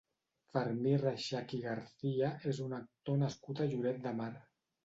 Fermí 0.53 0.93
Reixach 1.01 1.53
i 1.59 1.59
García 1.67 2.31
és 2.53 2.63
un 2.69 2.75
actor 2.81 3.23
nascut 3.27 3.65
a 3.67 3.73
Lloret 3.75 4.05
de 4.09 4.19
Mar. 4.23 4.33